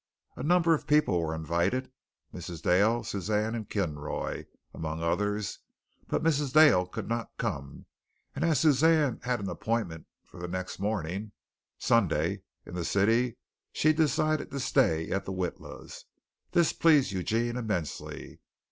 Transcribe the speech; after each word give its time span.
A 0.35 0.41
number 0.41 0.73
of 0.73 0.87
people 0.87 1.21
were 1.21 1.35
invited 1.35 1.91
Mrs. 2.33 2.63
Dale, 2.63 3.03
Suzanne, 3.03 3.53
and 3.53 3.69
Kinroy, 3.69 4.47
among 4.73 5.03
others; 5.03 5.59
but 6.07 6.23
Mrs. 6.23 6.53
Dale 6.53 6.87
could 6.87 7.07
not 7.07 7.37
come, 7.37 7.85
and 8.35 8.43
as 8.43 8.61
Suzanne 8.61 9.19
had 9.25 9.39
an 9.39 9.47
appointment 9.47 10.07
for 10.25 10.39
the 10.39 10.47
next 10.47 10.79
morning, 10.79 11.33
Sunday, 11.77 12.41
in 12.65 12.73
the 12.73 12.83
city, 12.83 13.37
she 13.73 13.93
decided 13.93 14.49
to 14.49 14.59
stay 14.59 15.11
at 15.11 15.25
the 15.25 15.31
Witlas. 15.31 16.05
This 16.51 16.73
pleased 16.73 17.11
Eugene 17.11 17.55
immensely. 17.55 18.39